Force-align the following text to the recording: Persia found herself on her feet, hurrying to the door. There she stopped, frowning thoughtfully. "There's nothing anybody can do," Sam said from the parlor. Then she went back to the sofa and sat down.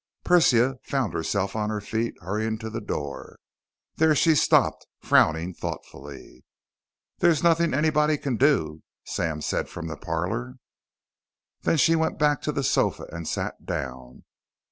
Persia 0.23 0.79
found 0.81 1.13
herself 1.13 1.55
on 1.55 1.69
her 1.69 1.79
feet, 1.79 2.15
hurrying 2.21 2.57
to 2.57 2.71
the 2.71 2.81
door. 2.81 3.37
There 3.97 4.15
she 4.15 4.33
stopped, 4.33 4.87
frowning 4.99 5.53
thoughtfully. 5.53 6.43
"There's 7.19 7.43
nothing 7.43 7.75
anybody 7.75 8.17
can 8.17 8.35
do," 8.35 8.81
Sam 9.05 9.41
said 9.43 9.69
from 9.69 9.85
the 9.85 9.97
parlor. 9.97 10.55
Then 11.61 11.77
she 11.77 11.95
went 11.95 12.17
back 12.17 12.41
to 12.41 12.51
the 12.51 12.63
sofa 12.63 13.03
and 13.11 13.27
sat 13.27 13.67
down. 13.67 14.23